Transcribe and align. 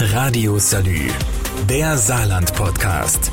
Radio 0.00 0.60
Salü, 0.60 1.08
der 1.68 1.98
Saarland-Podcast. 1.98 3.32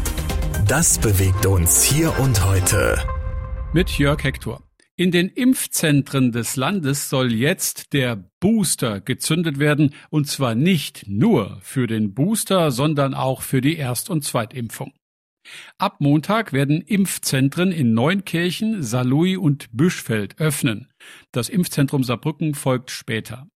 Das 0.67 0.97
bewegt 0.97 1.45
uns 1.45 1.83
hier 1.83 2.17
und 2.19 2.43
heute. 2.43 2.97
Mit 3.71 3.99
Jörg 3.99 4.23
Hector. 4.23 4.63
In 4.95 5.11
den 5.11 5.29
Impfzentren 5.29 6.31
des 6.31 6.55
Landes 6.55 7.07
soll 7.07 7.33
jetzt 7.33 7.93
der 7.93 8.15
Booster 8.39 8.99
gezündet 8.99 9.59
werden, 9.59 9.93
und 10.09 10.27
zwar 10.27 10.55
nicht 10.55 11.07
nur 11.07 11.59
für 11.61 11.85
den 11.85 12.15
Booster, 12.15 12.71
sondern 12.71 13.13
auch 13.13 13.43
für 13.43 13.61
die 13.61 13.75
Erst- 13.75 14.09
und 14.09 14.23
Zweitimpfung. 14.23 14.91
Ab 15.77 15.97
Montag 15.99 16.51
werden 16.51 16.81
Impfzentren 16.81 17.71
in 17.71 17.93
Neunkirchen, 17.93 18.81
Saarlouis 18.81 19.37
und 19.37 19.67
Büschfeld 19.71 20.39
öffnen. 20.39 20.91
Das 21.31 21.47
Impfzentrum 21.47 22.03
Saarbrücken 22.03 22.55
folgt 22.55 22.89
später. 22.89 23.47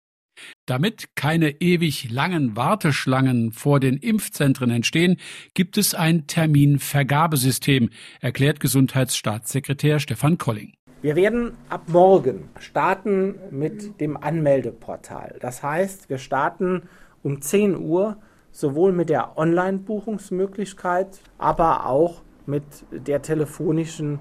Damit 0.65 1.15
keine 1.15 1.61
ewig 1.61 2.11
langen 2.11 2.55
Warteschlangen 2.55 3.51
vor 3.51 3.79
den 3.79 3.97
Impfzentren 3.97 4.69
entstehen, 4.69 5.17
gibt 5.53 5.77
es 5.77 5.93
ein 5.93 6.27
Terminvergabesystem, 6.27 7.89
erklärt 8.21 8.59
Gesundheitsstaatssekretär 8.59 9.99
Stefan 9.99 10.37
Colling. 10.37 10.73
Wir 11.01 11.15
werden 11.15 11.53
ab 11.69 11.83
morgen 11.87 12.49
starten 12.59 13.35
mit 13.51 14.01
dem 14.01 14.17
Anmeldeportal. 14.17 15.37
Das 15.39 15.63
heißt, 15.63 16.09
wir 16.09 16.17
starten 16.17 16.83
um 17.23 17.41
10 17.41 17.77
Uhr 17.77 18.17
sowohl 18.51 18.91
mit 18.91 19.09
der 19.09 19.37
Online-Buchungsmöglichkeit, 19.37 21.19
aber 21.37 21.85
auch 21.85 22.21
mit 22.45 22.63
der 22.91 23.21
telefonischen 23.21 24.19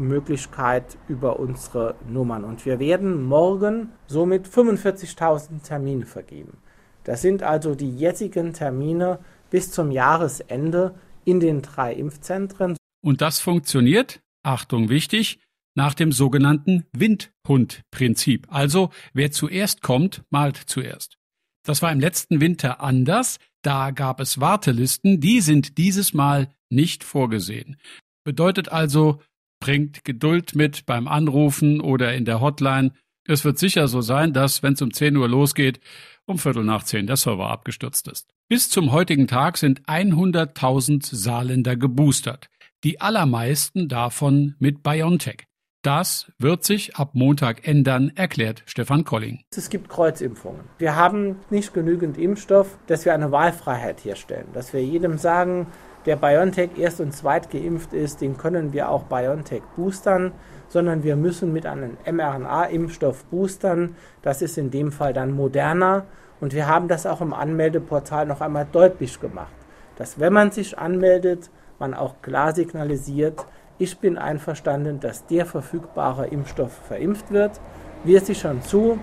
Möglichkeit 0.00 0.98
über 1.08 1.38
unsere 1.38 1.94
Nummern. 2.08 2.44
Und 2.44 2.66
wir 2.66 2.78
werden 2.78 3.22
morgen 3.22 3.90
somit 4.06 4.48
45.000 4.48 5.62
Termine 5.62 6.06
vergeben. 6.06 6.58
Das 7.04 7.22
sind 7.22 7.42
also 7.42 7.74
die 7.74 7.96
jetzigen 7.96 8.52
Termine 8.52 9.18
bis 9.50 9.70
zum 9.70 9.90
Jahresende 9.90 10.94
in 11.24 11.40
den 11.40 11.62
drei 11.62 11.92
Impfzentren. 11.94 12.76
Und 13.02 13.20
das 13.20 13.40
funktioniert, 13.40 14.20
Achtung 14.42 14.88
wichtig, 14.88 15.40
nach 15.74 15.94
dem 15.94 16.12
sogenannten 16.12 16.84
Windhund-Prinzip. 16.92 18.46
Also 18.50 18.90
wer 19.14 19.30
zuerst 19.30 19.82
kommt, 19.82 20.22
malt 20.30 20.56
zuerst. 20.56 21.16
Das 21.64 21.82
war 21.82 21.92
im 21.92 22.00
letzten 22.00 22.40
Winter 22.40 22.80
anders. 22.80 23.38
Da 23.62 23.90
gab 23.90 24.20
es 24.20 24.40
Wartelisten, 24.40 25.20
die 25.20 25.40
sind 25.40 25.78
dieses 25.78 26.14
Mal 26.14 26.48
nicht 26.70 27.04
vorgesehen. 27.04 27.76
Bedeutet 28.24 28.70
also, 28.70 29.20
bringt 29.60 30.04
Geduld 30.04 30.54
mit 30.54 30.86
beim 30.86 31.06
Anrufen 31.06 31.80
oder 31.80 32.14
in 32.14 32.24
der 32.24 32.40
Hotline. 32.40 32.92
Es 33.26 33.44
wird 33.44 33.58
sicher 33.58 33.86
so 33.86 34.00
sein, 34.00 34.32
dass, 34.32 34.62
wenn 34.62 34.72
es 34.72 34.82
um 34.82 34.92
10 34.92 35.16
Uhr 35.16 35.28
losgeht, 35.28 35.80
um 36.26 36.38
Viertel 36.38 36.64
nach 36.64 36.84
zehn 36.84 37.06
der 37.06 37.16
Server 37.16 37.50
abgestürzt 37.50 38.08
ist. 38.08 38.30
Bis 38.48 38.70
zum 38.70 38.92
heutigen 38.92 39.28
Tag 39.28 39.58
sind 39.58 39.82
100.000 39.82 41.14
Saarländer 41.14 41.76
geboostert. 41.76 42.48
Die 42.82 43.00
allermeisten 43.00 43.88
davon 43.88 44.54
mit 44.58 44.82
BioNTech. 44.82 45.44
Das 45.82 46.30
wird 46.38 46.64
sich 46.64 46.96
ab 46.96 47.10
Montag 47.14 47.66
ändern, 47.66 48.12
erklärt 48.14 48.62
Stefan 48.66 49.04
Colling. 49.04 49.40
Es 49.56 49.70
gibt 49.70 49.88
Kreuzimpfungen. 49.88 50.60
Wir 50.76 50.94
haben 50.94 51.36
nicht 51.48 51.72
genügend 51.72 52.18
Impfstoff, 52.18 52.76
dass 52.86 53.06
wir 53.06 53.14
eine 53.14 53.32
Wahlfreiheit 53.32 54.04
herstellen, 54.04 54.48
dass 54.52 54.74
wir 54.74 54.84
jedem 54.84 55.16
sagen, 55.16 55.66
der 56.06 56.16
BioNTech 56.16 56.70
erst 56.78 57.00
und 57.00 57.12
zweit 57.12 57.50
geimpft 57.50 57.92
ist, 57.92 58.20
den 58.20 58.36
können 58.36 58.72
wir 58.72 58.88
auch 58.88 59.04
BioNTech 59.04 59.62
boostern, 59.76 60.32
sondern 60.68 61.02
wir 61.02 61.16
müssen 61.16 61.52
mit 61.52 61.66
einem 61.66 61.96
mRNA-Impfstoff 62.10 63.24
boostern. 63.24 63.96
Das 64.22 64.40
ist 64.40 64.56
in 64.56 64.70
dem 64.70 64.92
Fall 64.92 65.12
dann 65.12 65.32
moderner 65.32 66.04
und 66.40 66.54
wir 66.54 66.66
haben 66.66 66.88
das 66.88 67.06
auch 67.06 67.20
im 67.20 67.34
Anmeldeportal 67.34 68.26
noch 68.26 68.40
einmal 68.40 68.66
deutlich 68.70 69.20
gemacht, 69.20 69.52
dass 69.96 70.18
wenn 70.18 70.32
man 70.32 70.50
sich 70.50 70.78
anmeldet, 70.78 71.50
man 71.78 71.94
auch 71.94 72.22
klar 72.22 72.54
signalisiert, 72.54 73.44
ich 73.78 73.98
bin 73.98 74.18
einverstanden, 74.18 75.00
dass 75.00 75.26
der 75.26 75.46
verfügbare 75.46 76.26
Impfstoff 76.26 76.72
verimpft 76.86 77.30
wird. 77.30 77.60
Wir 78.04 78.20
sichern 78.20 78.60
zu, 78.62 78.98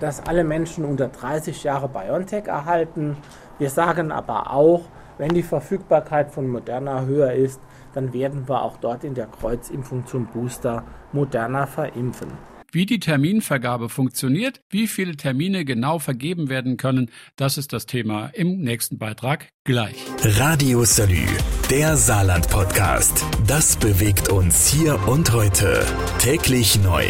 dass 0.00 0.26
alle 0.26 0.44
Menschen 0.44 0.84
unter 0.84 1.08
30 1.08 1.64
Jahre 1.64 1.88
BioNTech 1.88 2.46
erhalten. 2.46 3.16
Wir 3.58 3.70
sagen 3.70 4.12
aber 4.12 4.50
auch, 4.50 4.82
wenn 5.18 5.34
die 5.34 5.42
Verfügbarkeit 5.42 6.30
von 6.30 6.48
Moderna 6.48 7.04
höher 7.04 7.32
ist, 7.32 7.60
dann 7.94 8.12
werden 8.12 8.48
wir 8.48 8.62
auch 8.62 8.76
dort 8.78 9.04
in 9.04 9.14
der 9.14 9.26
Kreuzimpfung 9.26 10.06
zum 10.06 10.26
Booster 10.26 10.84
Moderna 11.12 11.66
verimpfen. 11.66 12.28
Wie 12.74 12.86
die 12.86 13.00
Terminvergabe 13.00 13.90
funktioniert, 13.90 14.62
wie 14.70 14.86
viele 14.86 15.14
Termine 15.14 15.66
genau 15.66 15.98
vergeben 15.98 16.48
werden 16.48 16.78
können, 16.78 17.10
das 17.36 17.58
ist 17.58 17.74
das 17.74 17.84
Thema 17.84 18.30
im 18.32 18.60
nächsten 18.60 18.96
Beitrag 18.96 19.48
gleich. 19.64 19.96
Radio 20.24 20.84
Salü, 20.84 21.26
der 21.70 21.98
Saarland-Podcast. 21.98 23.26
Das 23.46 23.76
bewegt 23.76 24.30
uns 24.30 24.68
hier 24.68 24.98
und 25.06 25.34
heute. 25.34 25.84
Täglich 26.18 26.82
neu. 26.82 27.04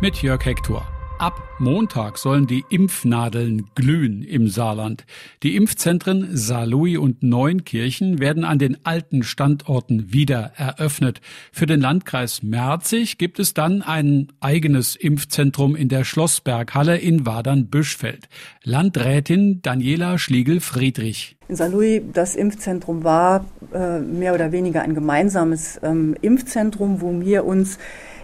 Mit 0.00 0.22
Jörg 0.22 0.44
Hector. 0.44 0.86
Ab 1.18 1.42
Montag 1.58 2.16
sollen 2.16 2.46
die 2.46 2.64
Impfnadeln 2.68 3.70
glühen 3.74 4.22
im 4.22 4.46
Saarland. 4.46 5.04
Die 5.42 5.56
Impfzentren 5.56 6.28
Saarlouis 6.36 6.96
und 6.96 7.24
Neunkirchen 7.24 8.20
werden 8.20 8.44
an 8.44 8.60
den 8.60 8.86
alten 8.86 9.24
Standorten 9.24 10.12
wieder 10.12 10.52
eröffnet. 10.54 11.20
Für 11.50 11.66
den 11.66 11.80
Landkreis 11.80 12.44
Merzig 12.44 13.18
gibt 13.18 13.40
es 13.40 13.52
dann 13.52 13.82
ein 13.82 14.28
eigenes 14.38 14.94
Impfzentrum 14.94 15.74
in 15.74 15.88
der 15.88 16.04
Schlossberghalle 16.04 16.98
in 16.98 17.26
Wadern-Büschfeld. 17.26 18.28
Landrätin 18.62 19.60
Daniela 19.60 20.18
Schliegel-Friedrich. 20.18 21.36
In 21.48 21.56
Saarlouis 21.56 22.00
das 22.12 22.36
Impfzentrum 22.36 23.02
war 23.02 23.44
äh, 23.74 23.98
mehr 23.98 24.34
oder 24.34 24.52
weniger 24.52 24.82
ein 24.82 24.94
gemeinsames 24.94 25.80
ähm, 25.82 26.14
Impfzentrum, 26.20 27.00
wo 27.00 27.20
wir 27.20 27.44
uns 27.44 27.78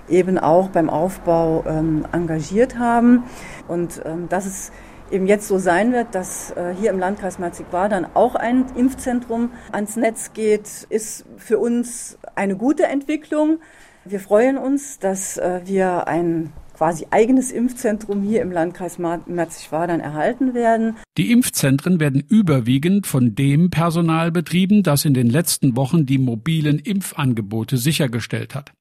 eben 0.09 0.39
auch 0.39 0.69
beim 0.69 0.91
Aufbau 0.91 1.65
ähm, 1.67 2.05
engagiert 2.13 2.79
haben. 2.79 3.25
Und 3.69 4.03
ähm, 4.05 4.29
dass 4.29 4.47
es 4.47 4.73
eben 5.11 5.27
jetzt 5.27 5.49
so 5.49 5.59
sein 5.59 5.93
wird, 5.93 6.15
dass 6.15 6.51
äh, 6.53 6.75
hier 6.79 6.91
im 6.91 6.99
Landkreis 6.99 7.39
Merzig-Wadern 7.39 8.07
auch 8.15 8.35
ein 8.35 8.67
Impfzentrum 8.77 9.51
ans 9.73 9.97
Netz 9.97 10.33
geht, 10.33 10.87
ist 10.89 11.25
für 11.37 11.59
uns 11.59 12.19
eine 12.35 12.57
gute 12.57 12.85
Entwicklung. 12.85 13.59
Wir 14.05 14.21
freuen 14.21 14.59
uns, 14.59 14.99
dass 14.99 15.39
äh, 15.39 15.61
wir 15.65 16.09
ein 16.09 16.53
quasi 16.77 17.07
eigenes 17.11 17.53
Impfzentrum 17.53 18.23
hier 18.23 18.43
im 18.43 18.51
Landkreis 18.51 18.99
Merzig-Wadern 18.99 20.01
erhalten 20.01 20.55
werden. 20.55 20.97
Die 21.17 21.31
Impfzentren 21.31 22.01
werden 22.01 22.23
überwiegend 22.29 23.07
von 23.07 23.37
dem 23.37 23.71
Personal 23.71 24.33
betrieben, 24.33 24.83
das 24.83 25.05
in 25.05 25.15
den 25.15 25.31
letzten 25.31 25.77
Wochen 25.77 26.05
die 26.05 26.19
mobilen 26.19 26.81
Impfangebote 26.81 27.77
sichergestellt 27.77 28.57
hat. 28.57 28.73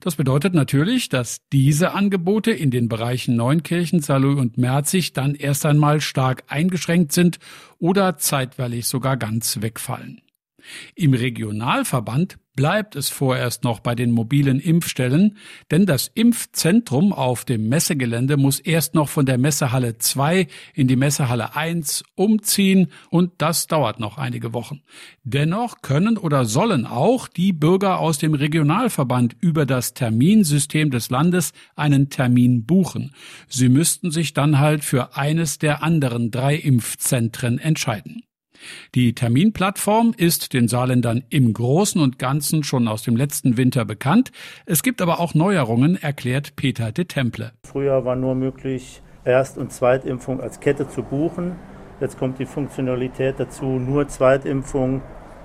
Das 0.00 0.16
bedeutet 0.16 0.54
natürlich, 0.54 1.08
dass 1.08 1.40
diese 1.52 1.92
Angebote 1.92 2.50
in 2.50 2.70
den 2.70 2.88
Bereichen 2.88 3.36
Neunkirchen, 3.36 4.00
Saarlouis 4.00 4.38
und 4.38 4.58
Merzig 4.58 5.12
dann 5.12 5.34
erst 5.34 5.66
einmal 5.66 6.00
stark 6.00 6.44
eingeschränkt 6.48 7.12
sind 7.12 7.38
oder 7.78 8.16
zeitweilig 8.16 8.86
sogar 8.86 9.16
ganz 9.16 9.60
wegfallen. 9.60 10.20
Im 10.94 11.14
Regionalverband 11.14 12.38
bleibt 12.58 12.96
es 12.96 13.08
vorerst 13.08 13.62
noch 13.62 13.78
bei 13.78 13.94
den 13.94 14.10
mobilen 14.10 14.58
Impfstellen, 14.58 15.36
denn 15.70 15.86
das 15.86 16.10
Impfzentrum 16.12 17.12
auf 17.12 17.44
dem 17.44 17.68
Messegelände 17.68 18.36
muss 18.36 18.58
erst 18.58 18.96
noch 18.96 19.08
von 19.08 19.26
der 19.26 19.38
Messehalle 19.38 19.98
2 19.98 20.48
in 20.74 20.88
die 20.88 20.96
Messehalle 20.96 21.54
1 21.54 22.02
umziehen 22.16 22.88
und 23.10 23.30
das 23.38 23.68
dauert 23.68 24.00
noch 24.00 24.18
einige 24.18 24.54
Wochen. 24.54 24.82
Dennoch 25.22 25.82
können 25.82 26.18
oder 26.18 26.46
sollen 26.46 26.84
auch 26.84 27.28
die 27.28 27.52
Bürger 27.52 28.00
aus 28.00 28.18
dem 28.18 28.34
Regionalverband 28.34 29.36
über 29.38 29.64
das 29.64 29.94
Terminsystem 29.94 30.90
des 30.90 31.10
Landes 31.10 31.52
einen 31.76 32.10
Termin 32.10 32.66
buchen. 32.66 33.14
Sie 33.46 33.68
müssten 33.68 34.10
sich 34.10 34.34
dann 34.34 34.58
halt 34.58 34.82
für 34.82 35.16
eines 35.16 35.60
der 35.60 35.84
anderen 35.84 36.32
drei 36.32 36.56
Impfzentren 36.56 37.60
entscheiden. 37.60 38.24
Die 38.94 39.14
Terminplattform 39.14 40.14
ist 40.16 40.52
den 40.52 40.68
Saarländern 40.68 41.24
im 41.30 41.52
Großen 41.52 42.00
und 42.00 42.18
Ganzen 42.18 42.64
schon 42.64 42.88
aus 42.88 43.02
dem 43.02 43.16
letzten 43.16 43.56
Winter 43.56 43.84
bekannt. 43.84 44.32
Es 44.66 44.82
gibt 44.82 45.00
aber 45.02 45.20
auch 45.20 45.34
Neuerungen, 45.34 45.96
erklärt 45.96 46.56
Peter 46.56 46.92
de 46.92 47.04
Temple. 47.04 47.52
Früher 47.64 48.04
war 48.04 48.16
nur 48.16 48.34
möglich, 48.34 49.02
Erst- 49.24 49.58
und 49.58 49.72
Zweitimpfung 49.72 50.40
als 50.40 50.60
Kette 50.60 50.88
zu 50.88 51.02
buchen. 51.02 51.56
Jetzt 52.00 52.18
kommt 52.18 52.38
die 52.38 52.46
Funktionalität 52.46 53.34
dazu, 53.38 53.66
nur 53.66 54.08
Zweitimpfung 54.08 55.02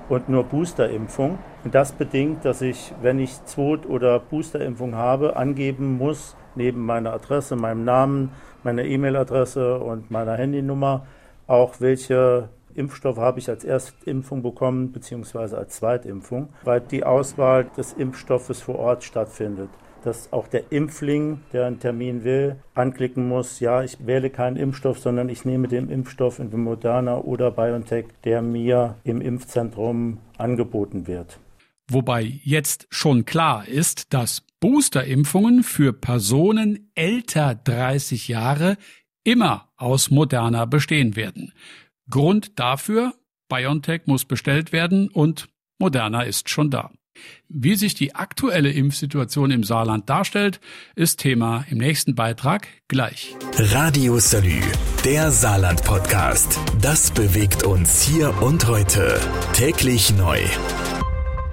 und 0.10 0.30
nur 0.30 0.44
Boosterimpfung. 0.44 1.40
Und 1.64 1.76
das 1.76 1.92
bedingt, 1.92 2.46
dass 2.46 2.62
ich, 2.62 2.94
wenn 3.02 3.20
ich 3.20 3.44
Zweit- 3.46 3.86
oder 3.86 4.20
Boosterimpfung 4.20 4.96
habe, 4.96 5.36
angeben 5.36 5.98
muss, 5.98 6.36
neben 6.56 6.86
meiner 6.86 7.14
Adresse, 7.14 7.56
meinem 7.56 7.84
Namen, 7.84 8.32
meiner 8.64 8.84
E-Mail-Adresse 8.84 9.80
und 9.80 10.12
meiner 10.12 10.36
Handynummer, 10.36 11.06
auch 11.48 11.80
welche 11.80 12.50
Impfstoff 12.76 13.18
habe 13.18 13.40
ich 13.40 13.50
als 13.50 13.64
Erstimpfung 13.64 14.42
bekommen, 14.44 14.92
beziehungsweise 14.92 15.58
als 15.58 15.76
Zweitimpfung, 15.76 16.50
weil 16.64 16.82
die 16.82 17.04
Auswahl 17.04 17.66
des 17.78 17.94
Impfstoffes 17.94 18.62
vor 18.62 18.80
Ort 18.80 19.04
stattfindet. 19.04 19.70
dass 20.04 20.34
auch 20.34 20.50
der 20.50 20.70
Impfling, 20.72 21.40
der 21.54 21.66
einen 21.66 21.80
Termin 21.80 22.26
will, 22.26 22.58
anklicken 22.74 23.26
muss, 23.28 23.62
ja, 23.62 23.84
ich 23.84 24.06
wähle 24.06 24.30
keinen 24.30 24.58
Impfstoff, 24.58 25.00
sondern 25.00 25.30
ich 25.30 25.46
nehme 25.46 25.70
den 25.70 25.90
Impfstoff 25.90 26.40
in 26.40 26.52
Moderna 26.60 27.20
oder 27.20 27.52
BioNTech, 27.52 28.08
der 28.26 28.42
mir 28.42 28.98
im 29.06 29.22
Impfzentrum 29.22 30.18
angeboten 30.38 31.08
wird. 31.08 31.40
Wobei 31.90 32.24
jetzt 32.44 32.88
schon 32.90 33.26
klar 33.26 33.68
ist, 33.68 34.14
dass 34.14 34.44
Boosterimpfungen 34.60 35.64
für 35.64 35.94
Personen 35.94 36.90
älter 36.96 37.56
30 37.56 38.28
Jahre 38.28 38.78
immer 39.24 39.70
aus 39.78 40.10
Moderna 40.10 40.66
bestehen 40.66 41.16
werden. 41.16 41.54
Grund 42.10 42.60
dafür, 42.60 43.14
BioNTech 43.50 44.04
muss 44.06 44.26
bestellt 44.26 44.72
werden 44.72 45.10
und 45.10 45.50
Moderna 45.80 46.24
ist 46.24 46.50
schon 46.50 46.70
da. 46.70 46.92
Wie 47.48 47.76
sich 47.76 47.94
die 47.94 48.16
aktuelle 48.16 48.72
Impfsituation 48.72 49.52
im 49.52 49.64
Saarland 49.64 50.10
darstellt, 50.10 50.60
ist 50.96 51.20
Thema 51.20 51.64
im 51.70 51.78
nächsten 51.78 52.16
Beitrag 52.16 52.68
gleich. 52.88 53.36
Radio 53.58 54.18
Salü, 54.20 54.62
der 55.06 55.30
Saarland 55.30 55.84
Podcast. 55.84 56.60
Das 56.82 57.12
bewegt 57.12 57.64
uns 57.64 58.02
hier 58.02 58.42
und 58.42 58.68
heute. 58.68 59.20
Täglich 59.54 60.16
neu. 60.16 60.40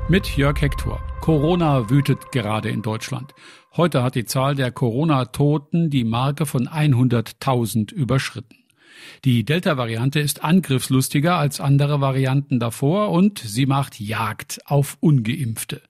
Mit 0.09 0.37
Jörg 0.37 0.61
Hector. 0.61 1.03
Corona 1.21 1.91
wütet 1.91 2.33
gerade 2.33 2.71
in 2.71 2.81
Deutschland. 2.81 3.35
Heute 3.77 4.03
hat 4.03 4.15
die 4.15 4.25
Zahl 4.25 4.55
der 4.55 4.73
Corona-Toten 4.73 5.91
die 5.91 6.05
Marke 6.05 6.47
von 6.47 6.67
100.000 6.67 7.93
überschritten. 7.93 8.60
Die 9.25 9.45
Delta-Variante 9.45 10.21
ist 10.21 10.45
angriffslustiger 10.45 11.37
als 11.37 11.61
andere 11.61 12.01
Varianten 12.01 12.59
davor 12.59 13.11
und 13.11 13.39
sie 13.39 13.67
macht 13.67 14.01
Jagd 14.01 14.61
auf 14.65 14.97
ungeimpfte. 15.01 15.83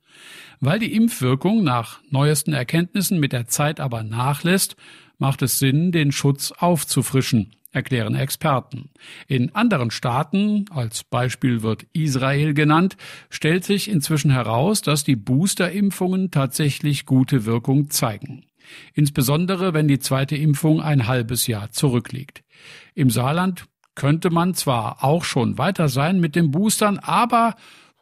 Weil 0.61 0.79
die 0.79 0.95
Impfwirkung 0.95 1.65
nach 1.65 2.01
neuesten 2.11 2.53
Erkenntnissen 2.53 3.19
mit 3.19 3.33
der 3.33 3.47
Zeit 3.47 3.81
aber 3.81 4.03
nachlässt, 4.03 4.77
macht 5.19 5.43
es 5.43 5.59
Sinn, 5.59 5.93
den 5.93 6.13
Schutz 6.13 6.53
aufzufrischen, 6.53 7.53
erklären 7.73 8.15
Experten. 8.15 8.91
In 9.27 9.55
anderen 9.55 9.91
Staaten, 9.91 10.65
als 10.71 11.05
Beispiel 11.05 11.63
wird 11.63 11.87
Israel 11.93 12.55
genannt, 12.55 12.97
stellt 13.29 13.65
sich 13.65 13.89
inzwischen 13.89 14.31
heraus, 14.31 14.83
dass 14.83 15.05
die 15.05 15.17
Boosterimpfungen 15.17 16.31
tatsächlich 16.31 17.07
gute 17.07 17.45
Wirkung 17.47 17.91
zeigen. 17.91 18.45
Insbesondere 18.95 19.75
wenn 19.75 19.89
die 19.89 19.99
zweite 19.99 20.37
Impfung 20.37 20.81
ein 20.81 21.07
halbes 21.07 21.47
Jahr 21.47 21.71
zurückliegt. 21.71 22.43
Im 22.95 23.11
Saarland 23.11 23.65
könnte 23.95 24.31
man 24.31 24.55
zwar 24.55 25.05
auch 25.05 25.25
schon 25.25 25.59
weiter 25.59 25.89
sein 25.89 26.21
mit 26.21 26.37
den 26.37 26.51
Boostern, 26.51 26.99
aber 26.99 27.55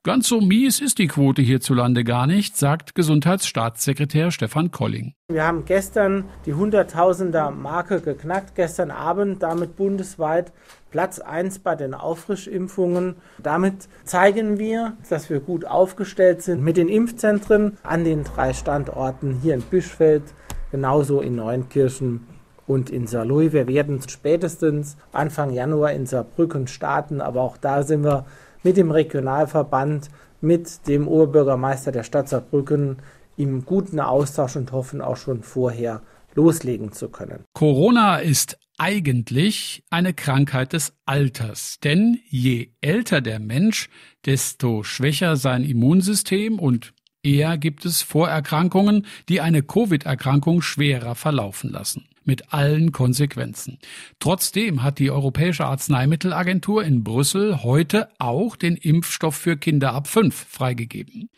Ganz 0.04 0.28
so 0.28 0.40
mies 0.40 0.80
ist 0.80 0.98
die 0.98 1.08
Quote 1.08 1.42
hierzulande 1.42 2.04
gar 2.04 2.26
nicht, 2.26 2.56
sagt 2.56 2.94
Gesundheitsstaatssekretär 2.94 4.30
Stefan 4.30 4.70
Colling. 4.70 5.12
Wir 5.28 5.44
haben 5.44 5.64
gestern 5.64 6.24
die 6.46 6.54
Hunderttausender 6.54 7.50
Marke 7.50 8.00
geknackt, 8.00 8.54
gestern 8.54 8.92
Abend 8.92 9.42
damit 9.42 9.76
bundesweit 9.76 10.52
Platz 10.90 11.18
1 11.18 11.58
bei 11.58 11.74
den 11.74 11.94
Auffrischimpfungen. 11.94 13.16
Damit 13.42 13.88
zeigen 14.04 14.58
wir, 14.58 14.96
dass 15.10 15.28
wir 15.28 15.40
gut 15.40 15.64
aufgestellt 15.64 16.42
sind 16.42 16.62
mit 16.62 16.76
den 16.76 16.88
Impfzentren 16.88 17.76
an 17.82 18.04
den 18.04 18.22
drei 18.22 18.52
Standorten 18.52 19.40
hier 19.42 19.54
in 19.54 19.62
Bischfeld, 19.62 20.22
genauso 20.70 21.20
in 21.20 21.36
Neunkirchen 21.36 22.26
und 22.66 22.90
in 22.90 23.06
Saarlouis. 23.06 23.52
Wir 23.52 23.66
werden 23.66 24.00
spätestens 24.06 24.96
Anfang 25.12 25.52
Januar 25.52 25.92
in 25.92 26.06
Saarbrücken 26.06 26.66
starten, 26.66 27.20
aber 27.20 27.42
auch 27.42 27.56
da 27.56 27.82
sind 27.82 28.04
wir 28.04 28.26
mit 28.62 28.76
dem 28.76 28.90
Regionalverband, 28.90 30.10
mit 30.40 30.86
dem 30.86 31.08
Oberbürgermeister 31.08 31.92
der 31.92 32.02
Stadt 32.04 32.28
Saarbrücken 32.28 32.98
im 33.36 33.64
guten 33.64 34.00
Austausch 34.00 34.56
und 34.56 34.72
hoffen 34.72 35.00
auch 35.00 35.16
schon 35.16 35.42
vorher 35.42 36.02
loslegen 36.34 36.92
zu 36.92 37.08
können. 37.08 37.44
Corona 37.54 38.18
ist 38.18 38.58
eigentlich 38.78 39.82
eine 39.90 40.14
Krankheit 40.14 40.72
des 40.72 40.92
Alters, 41.04 41.78
denn 41.82 42.20
je 42.28 42.70
älter 42.80 43.20
der 43.20 43.40
Mensch, 43.40 43.88
desto 44.24 44.84
schwächer 44.84 45.36
sein 45.36 45.64
Immunsystem 45.64 46.58
und 46.60 46.92
eher 47.22 47.58
gibt 47.58 47.84
es 47.84 48.02
Vorerkrankungen, 48.02 49.06
die 49.28 49.40
eine 49.40 49.62
Covid-Erkrankung 49.62 50.62
schwerer 50.62 51.14
verlaufen 51.14 51.70
lassen 51.70 52.08
mit 52.28 52.52
allen 52.52 52.92
Konsequenzen. 52.92 53.78
Trotzdem 54.20 54.82
hat 54.82 54.98
die 54.98 55.10
Europäische 55.10 55.64
Arzneimittelagentur 55.64 56.84
in 56.84 57.02
Brüssel 57.02 57.64
heute 57.64 58.08
auch 58.18 58.54
den 58.54 58.76
Impfstoff 58.76 59.34
für 59.34 59.56
Kinder 59.56 59.94
ab 59.94 60.06
fünf 60.06 60.46
freigegeben. 60.48 61.30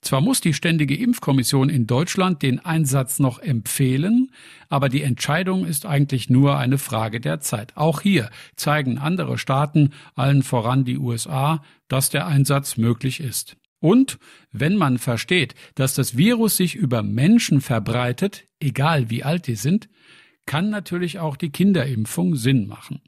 Zwar 0.00 0.20
muss 0.20 0.40
die 0.40 0.54
Ständige 0.54 0.96
Impfkommission 0.96 1.68
in 1.68 1.88
Deutschland 1.88 2.42
den 2.42 2.64
Einsatz 2.64 3.18
noch 3.18 3.40
empfehlen, 3.40 4.30
aber 4.68 4.88
die 4.88 5.02
Entscheidung 5.02 5.66
ist 5.66 5.84
eigentlich 5.84 6.30
nur 6.30 6.56
eine 6.56 6.78
Frage 6.78 7.20
der 7.20 7.40
Zeit. 7.40 7.76
Auch 7.76 8.00
hier 8.00 8.30
zeigen 8.54 8.98
andere 8.98 9.38
Staaten, 9.38 9.90
allen 10.14 10.44
voran 10.44 10.84
die 10.84 10.98
USA, 10.98 11.60
dass 11.88 12.08
der 12.08 12.26
Einsatz 12.26 12.76
möglich 12.76 13.18
ist. 13.18 13.56
Und 13.80 14.18
wenn 14.52 14.76
man 14.76 14.98
versteht, 14.98 15.54
dass 15.74 15.94
das 15.94 16.16
Virus 16.16 16.56
sich 16.56 16.74
über 16.74 17.02
Menschen 17.02 17.60
verbreitet, 17.60 18.44
egal 18.60 19.10
wie 19.10 19.22
alt 19.22 19.46
die 19.46 19.56
sind, 19.56 19.88
kann 20.46 20.70
natürlich 20.70 21.18
auch 21.18 21.36
die 21.36 21.50
Kinderimpfung 21.50 22.36
Sinn 22.36 22.66
machen. 22.66 23.02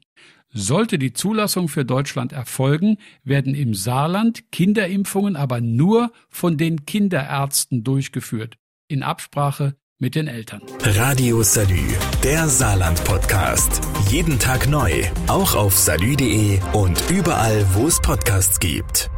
Sollte 0.51 0.97
die 0.97 1.13
Zulassung 1.13 1.67
für 1.67 1.85
Deutschland 1.85 2.33
erfolgen, 2.33 2.97
werden 3.23 3.53
im 3.53 3.73
Saarland 3.75 4.51
Kinderimpfungen 4.51 5.35
aber 5.35 5.61
nur 5.61 6.11
von 6.27 6.57
den 6.57 6.85
Kinderärzten 6.85 7.83
durchgeführt, 7.83 8.57
in 8.87 9.03
Absprache 9.03 9.75
mit 9.99 10.15
den 10.15 10.27
Eltern. 10.27 10.61
Radio 10.81 11.43
Salü, 11.43 11.87
der 12.23 12.47
Saarland 12.47 13.03
Podcast. 13.03 13.81
Jeden 14.09 14.39
Tag 14.39 14.67
neu, 14.67 15.03
auch 15.27 15.55
auf 15.55 15.77
salü.de 15.77 16.59
und 16.73 17.03
überall, 17.11 17.65
wo 17.73 17.85
es 17.85 17.99
Podcasts 18.01 18.59
gibt. 18.59 19.11